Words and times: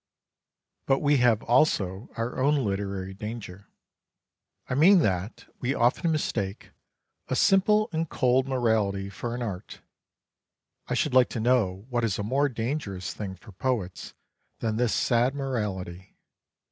But 0.87 0.97
we 0.97 1.19
liave 1.19 1.43
also 1.47 2.09
our 2.17 2.39
own 2.41 2.65
literary 2.65 3.13
danger. 3.13 3.67
I 4.67 4.73
mean 4.73 4.97
that 5.03 5.41
xii 5.41 5.45
Foreword 5.47 5.59
we 5.61 5.73
often 5.75 6.11
mistake 6.11 6.71
a 7.27 7.35
simple 7.35 7.87
and 7.93 8.09
cold 8.09 8.47
morality 8.47 9.11
for 9.11 9.35
an 9.35 9.43
art. 9.43 9.81
I 10.87 10.95
should 10.95 11.13
like 11.13 11.29
to 11.29 11.39
know 11.39 11.85
what 11.91 12.03
is 12.03 12.17
a 12.17 12.23
more 12.23 12.49
dangerous 12.49 13.13
thing 13.13 13.35
for 13.35 13.51
poets 13.51 14.15
than 14.57 14.77
this 14.77 14.91
sad 14.95 15.35
morality. 15.35 16.15